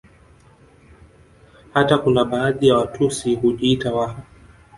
Hata 1.73 1.97
kuna 1.97 2.25
baadhi 2.25 2.67
ya 2.67 2.75
Watusi 2.77 3.35
hujiita 3.35 3.93
Waha 3.95 4.23